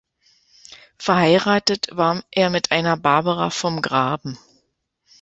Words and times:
Verheiratet 0.97 1.89
war 1.91 2.23
er 2.31 2.49
mit 2.49 2.71
einer 2.71 2.97
Barbara 2.97 3.51
vom 3.51 3.83
Graben. 3.83 4.35